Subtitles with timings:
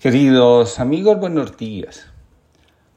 [0.00, 2.06] Queridos amigos, buenos días.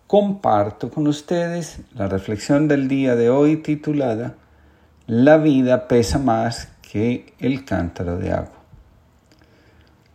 [0.07, 4.35] Comparto con ustedes la reflexión del día de hoy titulada
[5.05, 8.57] La vida pesa más que el cántaro de agua.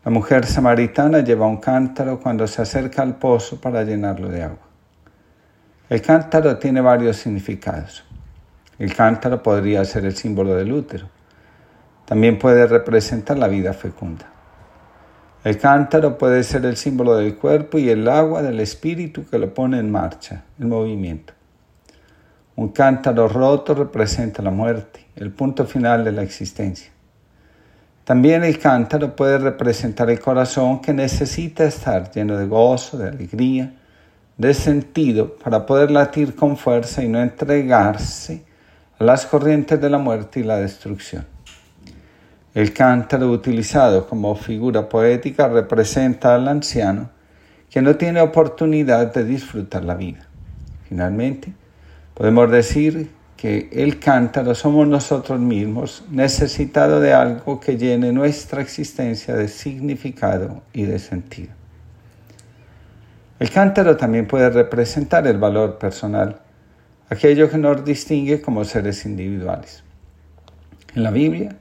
[0.05, 4.67] La mujer samaritana lleva un cántaro cuando se acerca al pozo para llenarlo de agua.
[5.89, 8.05] El cántaro tiene varios significados.
[8.79, 11.09] El cántaro podría ser el símbolo del útero.
[12.05, 14.27] También puede representar la vida fecunda.
[15.45, 19.52] El cántaro puede ser el símbolo del cuerpo y el agua del espíritu que lo
[19.52, 21.33] pone en marcha, en movimiento.
[22.55, 26.92] Un cántaro roto representa la muerte, el punto final de la existencia.
[28.05, 33.74] También el cántaro puede representar el corazón que necesita estar lleno de gozo, de alegría,
[34.36, 38.45] de sentido para poder latir con fuerza y no entregarse
[38.98, 41.31] a las corrientes de la muerte y la destrucción.
[42.55, 47.11] El cántaro utilizado como figura poética representa al anciano
[47.70, 50.27] que no tiene oportunidad de disfrutar la vida.
[50.86, 51.55] Finalmente,
[52.12, 59.34] podemos decir que el cántaro somos nosotros mismos, necesitados de algo que llene nuestra existencia
[59.34, 61.55] de significado y de sentido.
[63.41, 66.42] El cántaro también puede representar el valor personal,
[67.08, 69.83] aquello que nos distingue como seres individuales.
[70.95, 71.56] En la Biblia,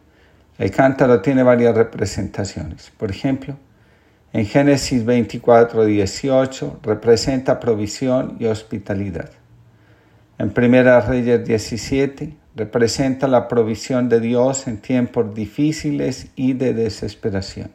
[0.62, 2.92] el cántaro tiene varias representaciones.
[2.96, 3.56] Por ejemplo,
[4.32, 9.32] en Génesis 24, 18 representa provisión y hospitalidad.
[10.38, 17.72] En Primera Reyes 17 representa la provisión de Dios en tiempos difíciles y de desesperación.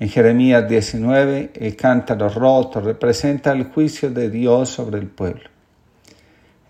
[0.00, 5.50] En Jeremías 19 el cántaro roto representa el juicio de Dios sobre el pueblo.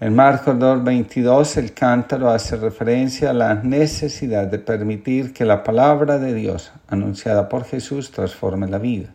[0.00, 6.18] En Marcos 2.22 el cántaro hace referencia a la necesidad de permitir que la palabra
[6.18, 9.08] de Dios anunciada por Jesús transforme la vida.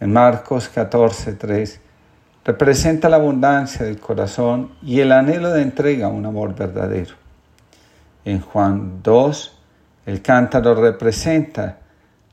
[0.00, 1.80] En Marcos 14.3
[2.46, 7.16] representa la abundancia del corazón y el anhelo de entrega a un amor verdadero.
[8.24, 9.58] En Juan 2
[10.06, 11.80] el cántaro representa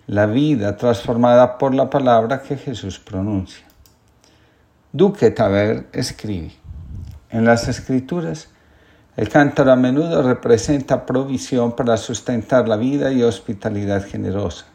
[0.07, 3.65] la vida transformada por la palabra que Jesús pronuncia.
[4.93, 6.64] Duque Taber escribe.
[7.35, 8.47] En las escrituras,
[9.17, 14.67] el cántaro a menudo representa provisión para sustentar la vida y hospitalidad generosa.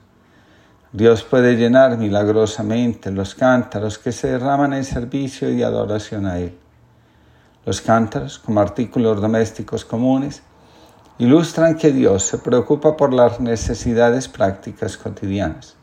[0.93, 6.55] Dios puede llenar milagrosamente los cántaros que se derraman en servicio y adoración a Él.
[7.65, 10.43] Los cántaros, como artículos domésticos comunes,
[11.17, 15.80] ilustran que Dios se preocupa por las necesidades prácticas cotidianas.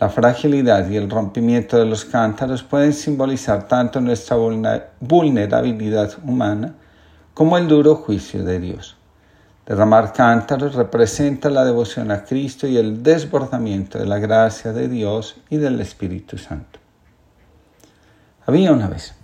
[0.00, 4.36] La fragilidad y el rompimiento de los cántaros pueden simbolizar tanto nuestra
[5.00, 6.74] vulnerabilidad humana
[7.34, 8.96] como el duro juicio de Dios.
[9.66, 15.36] Derramar cántaros representa la devoción a Cristo y el desbordamiento de la gracia de Dios
[15.50, 16.78] y del Espíritu Santo.
[18.46, 19.14] Había una vez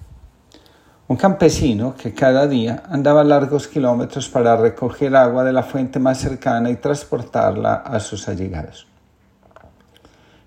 [1.06, 6.19] un campesino que cada día andaba largos kilómetros para recoger agua de la fuente más
[6.19, 8.89] cercana y transportarla a sus allegados.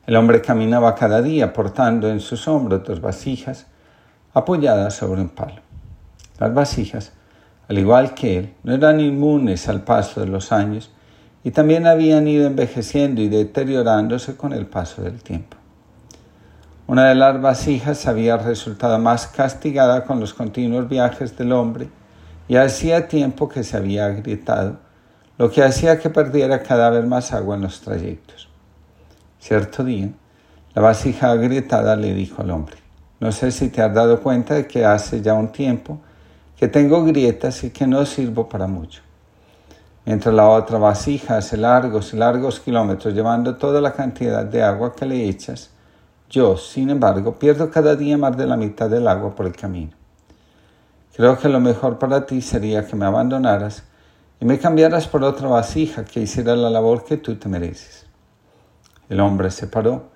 [0.07, 3.67] El hombre caminaba cada día portando en sus hombros dos vasijas
[4.33, 5.61] apoyadas sobre un palo.
[6.39, 7.11] Las vasijas,
[7.67, 10.91] al igual que él, no eran inmunes al paso de los años
[11.43, 15.57] y también habían ido envejeciendo y deteriorándose con el paso del tiempo.
[16.87, 21.89] Una de las vasijas había resultado más castigada con los continuos viajes del hombre
[22.47, 24.77] y hacía tiempo que se había agrietado,
[25.37, 28.47] lo que hacía que perdiera cada vez más agua en los trayectos.
[29.39, 30.09] Cierto día,
[30.73, 32.77] la vasija agrietada le dijo al hombre,
[33.19, 35.99] no sé si te has dado cuenta de que hace ya un tiempo
[36.57, 39.01] que tengo grietas y que no sirvo para mucho.
[40.05, 44.95] Mientras la otra vasija hace largos y largos kilómetros llevando toda la cantidad de agua
[44.95, 45.69] que le echas,
[46.29, 49.91] yo, sin embargo, pierdo cada día más de la mitad del agua por el camino.
[51.15, 53.83] Creo que lo mejor para ti sería que me abandonaras
[54.39, 58.06] y me cambiaras por otra vasija que hiciera la labor que tú te mereces.
[59.09, 60.11] El hombre se paró,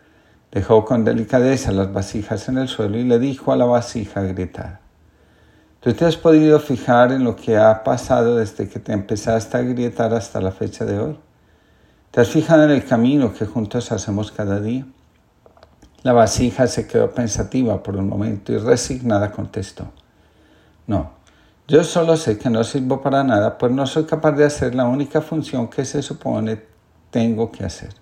[0.52, 4.82] dejó con delicadeza las vasijas en el suelo y le dijo a la vasija agrietada,
[5.80, 9.62] ¿tú te has podido fijar en lo que ha pasado desde que te empezaste a
[9.62, 11.20] agrietar hasta la fecha de hoy?
[12.12, 14.86] ¿Te has fijado en el camino que juntos hacemos cada día?
[16.04, 19.86] La vasija se quedó pensativa por un momento y resignada contestó,
[20.88, 21.12] no,
[21.68, 24.86] yo solo sé que no sirvo para nada, pues no soy capaz de hacer la
[24.86, 26.62] única función que se supone
[27.12, 28.01] tengo que hacer.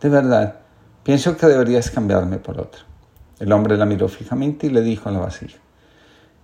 [0.00, 0.56] De verdad,
[1.02, 2.82] pienso que deberías cambiarme por otro.
[3.38, 5.58] El hombre la miró fijamente y le dijo a la vasija,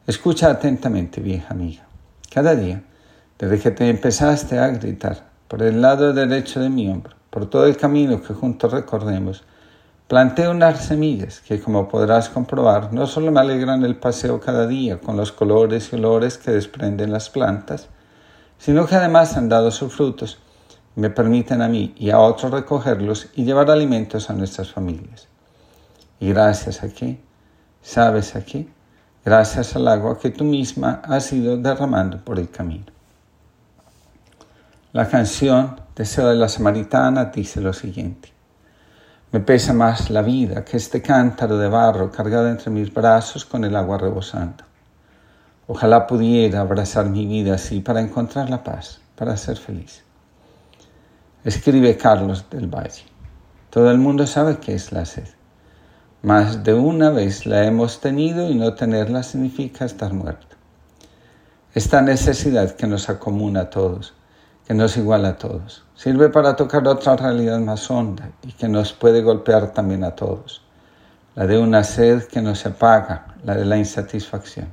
[0.06, 1.86] escucha atentamente, vieja amiga.
[2.32, 2.82] Cada día,
[3.38, 7.66] desde que te empezaste a gritar por el lado derecho de mi hombro, por todo
[7.66, 9.44] el camino que juntos recorremos,
[10.08, 15.00] Planteo unas semillas que, como podrás comprobar, no solo me alegran el paseo cada día
[15.00, 17.88] con los colores y olores que desprenden las plantas,
[18.56, 20.38] sino que además han dado sus frutos
[20.96, 25.28] me permiten a mí y a otros recogerlos y llevar alimentos a nuestras familias.
[26.18, 27.20] Y gracias a qué,
[27.82, 28.66] ¿sabes a qué?
[29.24, 32.86] Gracias al agua que tú misma has ido derramando por el camino.
[34.92, 38.32] La canción Deseo de la Samaritana dice lo siguiente.
[39.32, 43.64] Me pesa más la vida que este cántaro de barro cargado entre mis brazos con
[43.64, 44.64] el agua rebosando.
[45.66, 50.05] Ojalá pudiera abrazar mi vida así para encontrar la paz, para ser feliz.
[51.46, 53.04] Escribe Carlos del Valle.
[53.70, 55.28] Todo el mundo sabe qué es la sed.
[56.22, 60.56] Más de una vez la hemos tenido y no tenerla significa estar muerto.
[61.72, 64.12] Esta necesidad que nos acomuna a todos
[64.66, 65.84] que nos iguala a todos.
[65.94, 70.62] Sirve para tocar otra realidad más honda y que nos puede golpear también a todos.
[71.36, 74.68] La de una sed que no se apaga, la de la insatisfacción.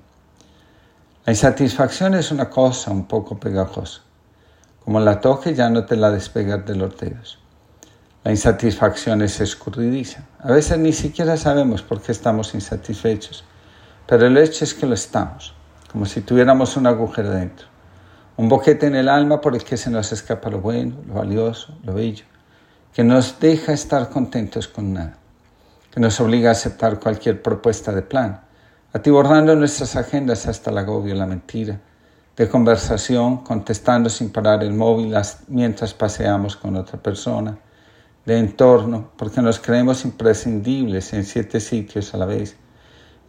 [1.26, 4.02] La insatisfacción es una cosa un poco pegajosa.
[4.84, 7.40] Como la toque ya no te la despegas de los dedos.
[8.24, 10.24] La insatisfacción es escurridiza.
[10.40, 13.44] A veces ni siquiera sabemos por qué estamos insatisfechos,
[14.08, 15.54] pero el hecho es que lo estamos,
[15.92, 17.74] como si tuviéramos un agujero dentro
[18.36, 21.78] un boquete en el alma por el que se nos escapa lo bueno, lo valioso,
[21.84, 22.26] lo bello,
[22.94, 25.18] que nos deja estar contentos con nada,
[25.92, 28.42] que nos obliga a aceptar cualquier propuesta de plan,
[28.92, 31.80] atiborrando nuestras agendas hasta el agobio, la mentira,
[32.36, 35.16] de conversación, contestando sin parar el móvil
[35.48, 37.58] mientras paseamos con otra persona,
[38.26, 42.56] de entorno, porque nos creemos imprescindibles en siete sitios a la vez,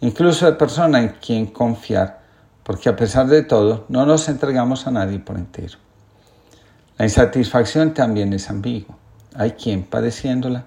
[0.01, 2.23] incluso de persona en quien confiar,
[2.63, 5.79] porque a pesar de todo no nos entregamos a nadie por entero.
[6.97, 8.97] La insatisfacción también es ambigua.
[9.35, 10.65] Hay quien, padeciéndola,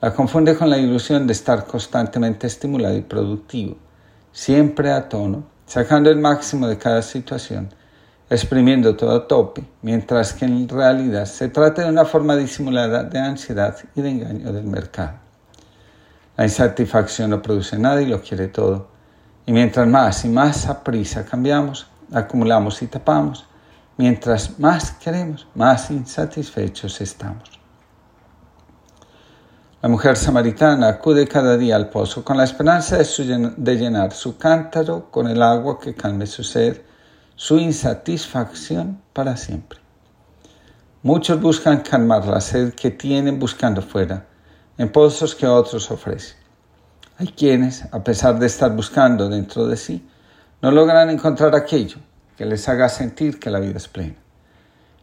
[0.00, 3.76] la confunde con la ilusión de estar constantemente estimulado y productivo,
[4.32, 7.68] siempre a tono, sacando el máximo de cada situación,
[8.30, 13.18] exprimiendo todo a tope, mientras que en realidad se trata de una forma disimulada de
[13.18, 15.14] ansiedad y de engaño del mercado.
[16.36, 18.96] La insatisfacción no produce nada y lo quiere todo
[19.46, 23.46] y mientras más y más a prisa cambiamos, acumulamos y tapamos,
[23.96, 27.55] mientras más queremos, más insatisfechos estamos.
[29.82, 35.10] La mujer samaritana acude cada día al pozo con la esperanza de, llenar su cántaro
[35.10, 36.80] con el agua que calme su sed,
[37.34, 39.78] su insatisfacción para siempre.
[41.02, 44.26] Muchos buscan calmar la sed que tienen buscando fuera,
[44.78, 46.38] en pozos que otros ofrecen.
[47.18, 50.08] Hay quienes, a pesar de estar buscando dentro de sí,
[50.62, 51.98] no logran encontrar aquello
[52.34, 54.16] que les haga sentir que la vida es plena.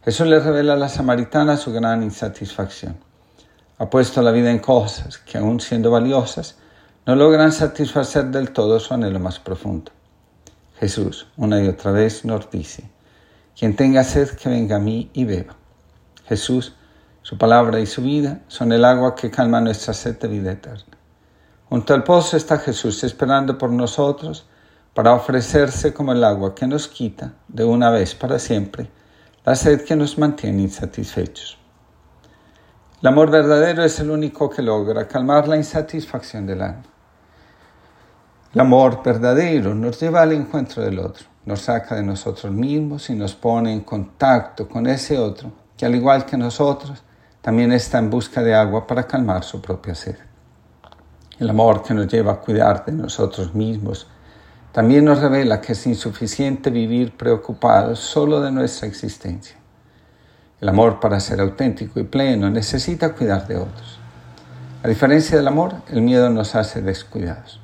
[0.04, 3.13] Eso les revela a la samaritana su gran insatisfacción.
[3.78, 6.56] Ha puesto la vida en cosas que, aun siendo valiosas,
[7.06, 9.90] no logran satisfacer del todo su anhelo más profundo.
[10.78, 12.88] Jesús, una y otra vez, nos dice,
[13.58, 15.56] quien tenga sed, que venga a mí y beba.
[16.26, 16.74] Jesús,
[17.22, 20.98] su palabra y su vida son el agua que calma nuestra sed de vida eterna.
[21.68, 24.46] Junto al pozo está Jesús esperando por nosotros
[24.94, 28.88] para ofrecerse como el agua que nos quita de una vez para siempre
[29.44, 31.58] la sed que nos mantiene insatisfechos.
[33.04, 36.84] El amor verdadero es el único que logra calmar la insatisfacción del alma.
[38.54, 43.14] El amor verdadero nos lleva al encuentro del otro, nos saca de nosotros mismos y
[43.14, 47.02] nos pone en contacto con ese otro que al igual que nosotros
[47.42, 50.16] también está en busca de agua para calmar su propia sed.
[51.38, 54.08] El amor que nos lleva a cuidar de nosotros mismos
[54.72, 59.58] también nos revela que es insuficiente vivir preocupados solo de nuestra existencia.
[60.64, 63.98] El amor para ser auténtico y pleno necesita cuidar de otros.
[64.82, 67.60] A diferencia del amor, el miedo nos hace descuidados.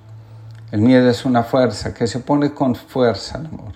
[0.70, 3.72] El miedo es una fuerza que se opone con fuerza al amor.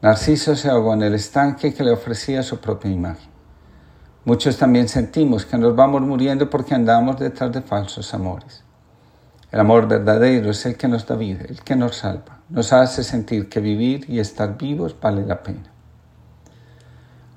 [0.00, 3.30] Narciso se ahogó en el estanque que le ofrecía su propia imagen.
[4.24, 8.62] Muchos también sentimos que nos vamos muriendo porque andamos detrás de falsos amores.
[9.50, 13.02] El amor verdadero es el que nos da vida, el que nos salva, nos hace
[13.02, 15.79] sentir que vivir y estar vivos vale la pena.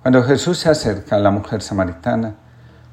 [0.04, 2.36] Cuando Jesús se acerca a la mujer samaritana,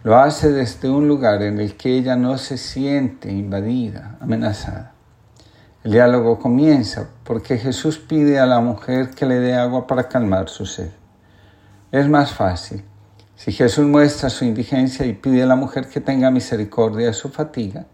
[0.04, 4.92] lo hace desde un lugar en el que ella no se siente invadida, amenazada.
[5.82, 10.48] El diálogo comienza porque Jesús pide a la mujer que le dé agua para calmar
[10.48, 10.92] su sed.
[11.90, 12.84] Es más fácil.
[13.34, 17.28] Si Jesús muestra su indigencia y pide a la mujer que tenga misericordia de su
[17.30, 17.86] fatiga,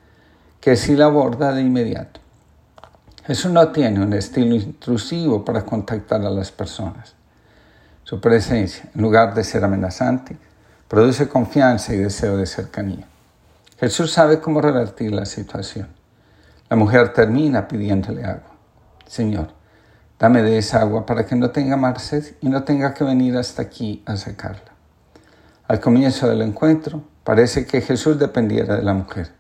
[0.61, 2.21] que sí la aborda de inmediato.
[3.25, 7.16] Jesús no tiene un estilo intrusivo para contactar a las personas.
[8.07, 10.37] Su presencia, en lugar de ser amenazante,
[10.87, 13.05] produce confianza y deseo de cercanía.
[13.81, 15.89] Jesús sabe cómo revertir la situación.
[16.71, 18.53] La mujer termina pidiéndole agua.
[19.09, 19.49] Señor,
[20.21, 23.63] dame de esa agua para que no tenga más y no tenga que venir hasta
[23.63, 24.71] aquí a sacarla.
[25.67, 29.33] Al comienzo del encuentro, parece que Jesús dependiera de la mujer.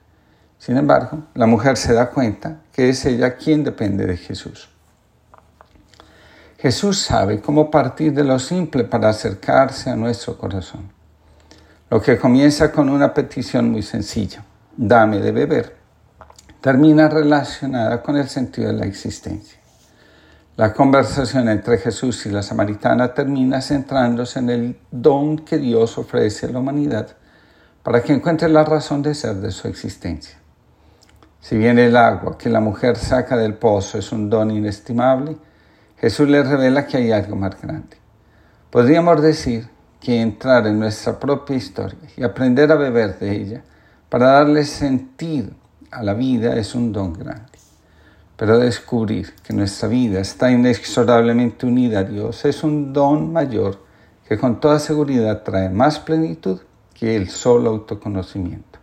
[0.58, 4.70] Sin embargo, la mujer se da cuenta que es ella quien depende de Jesús.
[6.66, 10.90] Jesús sabe cómo partir de lo simple para acercarse a nuestro corazón.
[11.88, 14.44] Lo que comienza con una petición muy sencilla,
[14.76, 15.76] dame de beber,
[16.61, 19.61] termina relacionada con el sentido de la existencia.
[20.56, 26.46] La conversación entre Jesús y la samaritana termina centrándose en el don que Dios ofrece
[26.46, 27.06] a la humanidad
[27.85, 30.37] para que encuentre la razón de ser de su existencia.
[31.40, 35.37] Si bien el agua que la mujer saca del pozo es un don inestimable,
[35.98, 37.96] Jesús le revela que hay algo más grande.
[38.70, 43.64] Podríamos decir que entrar en nuestra propia historia y aprender a beber de ella
[44.10, 45.52] para darle sentido
[45.90, 47.58] a la vida es un don grande.
[48.36, 53.82] Pero descubrir que nuestra vida está inexorablemente unida a Dios es un don mayor
[54.28, 56.60] que con toda seguridad trae más plenitud
[56.92, 58.78] que el solo autoconocimiento.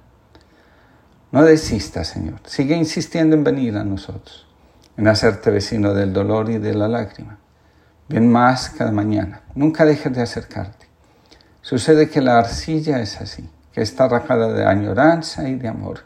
[1.31, 2.39] No desistas, Señor.
[2.45, 4.47] Sigue insistiendo en venir a nosotros
[4.97, 7.37] en hacerte vecino del dolor y de la lágrima.
[8.09, 10.87] Ven más cada mañana, nunca dejes de acercarte.
[11.61, 16.01] Sucede que la arcilla es así, que está rajada de añoranza y de amor,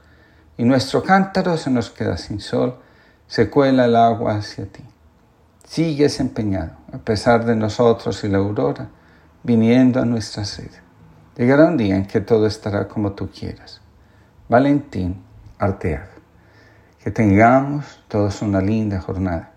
[0.57, 2.79] y nuestro cántaro se nos queda sin sol,
[3.27, 4.83] se cuela el agua hacia ti.
[5.65, 8.89] Sigues empeñado, a pesar de nosotros y la aurora,
[9.43, 10.71] viniendo a nuestra sed.
[11.35, 13.81] Llegará un día en que todo estará como tú quieras.
[14.49, 15.23] Valentín
[15.59, 16.16] Arteaga.
[17.07, 19.53] Que tengamos todos una linda jornada.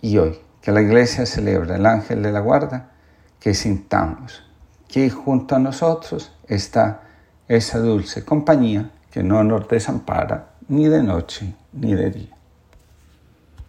[0.00, 2.90] Y hoy, que la iglesia celebra el ángel de la guarda,
[3.38, 4.42] que sintamos
[4.88, 7.02] que junto a nosotros está
[7.48, 12.33] esa dulce compañía que no nos desampara ni de noche ni de día.